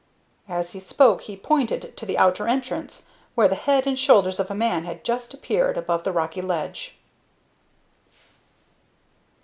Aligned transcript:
As 0.49 0.71
he 0.71 0.79
spoke 0.79 1.21
he 1.21 1.37
pointed 1.37 1.95
to 1.95 2.07
the 2.07 2.17
outer 2.17 2.47
entrance, 2.47 3.05
where 3.35 3.47
the 3.47 3.53
head 3.53 3.85
and 3.85 3.99
shoulders 3.99 4.39
of 4.39 4.49
a 4.49 4.55
man 4.55 4.83
had 4.83 5.03
just 5.03 5.31
appeared 5.31 5.77
above 5.77 6.05
the 6.05 6.11
rocky 6.11 6.41
ledge. 6.41 6.97